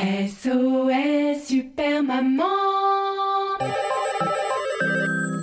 SOS 0.00 1.44
Super 1.44 2.04
Maman 2.04 2.44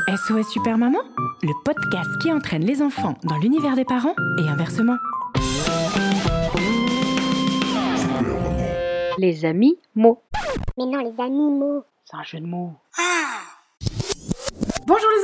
SOS 0.08 0.50
Super 0.50 0.78
Maman, 0.78 1.02
le 1.44 1.52
podcast 1.66 2.10
qui 2.22 2.32
entraîne 2.32 2.64
les 2.64 2.82
enfants 2.82 3.16
dans 3.26 3.38
l'univers 3.38 3.76
des 3.76 3.84
parents 3.84 4.16
et 4.40 4.48
inversement. 4.48 4.96
Les 9.18 9.44
amis 9.44 9.78
mots. 9.94 10.22
Mais 10.78 10.86
non, 10.86 11.00
les 11.00 11.22
animaux. 11.22 11.84
C'est 12.06 12.16
un 12.16 12.24
jeu 12.24 12.40
de 12.40 12.46
mots. 12.46 12.72
Les 12.98 13.25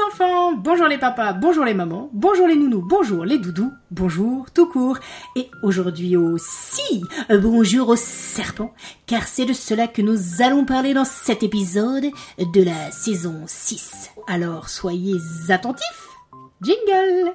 enfants, 0.08 0.54
bonjour 0.54 0.88
les 0.88 0.98
papas, 0.98 1.34
bonjour 1.34 1.66
les 1.66 1.73
mamans, 1.73 2.10
bonjour 2.14 2.48
les 2.48 2.55
nounous, 2.55 2.82
bonjour 2.82 3.26
les 3.26 3.38
doudous, 3.38 3.72
bonjour 3.90 4.52
tout 4.52 4.68
court. 4.68 4.98
Et 5.36 5.50
aujourd'hui 5.64 6.16
aussi, 6.16 7.04
euh, 7.30 7.40
bonjour 7.40 7.90
aux 7.90 7.96
serpents, 7.96 8.74
car 9.05 9.27
c'est 9.27 9.46
de 9.46 9.54
cela 9.54 9.88
que 9.88 10.02
nous 10.02 10.41
allons 10.41 10.66
parler 10.66 10.93
dans 10.93 11.05
cet 11.05 11.43
épisode 11.43 12.05
de 12.38 12.63
la 12.63 12.91
saison 12.91 13.43
6. 13.46 14.12
Alors 14.27 14.70
soyez 14.70 15.18
attentifs. 15.49 16.08
Jingle 16.62 17.34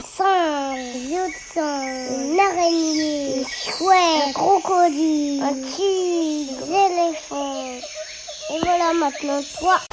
Singe, 0.00 1.56
une 1.56 2.40
araignée, 2.40 3.44
chouette, 3.44 4.28
un 4.28 4.32
crocodile, 4.32 5.42
un 5.42 5.54
tigre, 5.54 6.66
éléphants. 6.66 7.78
Et 8.50 8.58
voilà 8.62 8.94
maintenant 8.94 9.40
toi. 9.58 9.87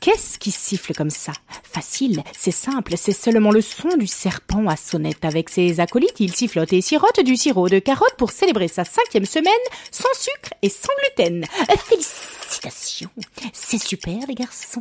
Qu'est-ce 0.00 0.38
qui 0.38 0.50
siffle 0.50 0.94
comme 0.94 1.10
ça? 1.10 1.32
Facile, 1.62 2.22
c'est 2.32 2.50
simple, 2.50 2.94
c'est 2.96 3.12
seulement 3.12 3.50
le 3.50 3.60
son 3.60 3.98
du 3.98 4.06
serpent 4.06 4.66
à 4.66 4.76
sonnette. 4.76 5.26
Avec 5.26 5.50
ses 5.50 5.78
acolytes, 5.78 6.20
il 6.20 6.34
sifflote 6.34 6.72
et 6.72 6.80
sirote 6.80 7.20
du 7.20 7.36
sirop 7.36 7.68
de 7.68 7.78
carotte 7.80 8.14
pour 8.16 8.30
célébrer 8.30 8.68
sa 8.68 8.84
cinquième 8.86 9.26
semaine 9.26 9.52
sans 9.90 10.08
sucre 10.14 10.54
et 10.62 10.70
sans 10.70 10.88
gluten. 11.00 11.44
Euh, 11.44 11.76
Félicitations, 11.76 13.10
c'est 13.52 13.76
super 13.78 14.26
les 14.26 14.34
garçons. 14.34 14.80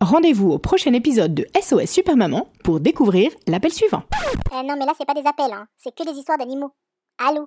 Rendez-vous 0.00 0.50
au 0.50 0.58
prochain 0.58 0.92
épisode 0.94 1.32
de 1.34 1.46
SOS 1.60 1.86
Super 1.86 2.16
Maman 2.16 2.48
pour 2.64 2.80
découvrir 2.80 3.30
l'appel 3.46 3.72
suivant. 3.72 4.02
Euh, 4.52 4.62
non, 4.64 4.74
mais 4.76 4.84
là, 4.84 4.92
c'est 4.98 5.06
pas 5.06 5.14
des 5.14 5.26
appels, 5.26 5.52
hein. 5.52 5.66
c'est 5.76 5.94
que 5.94 6.02
des 6.04 6.18
histoires 6.18 6.38
d'animaux. 6.38 6.72
Allô? 7.18 7.46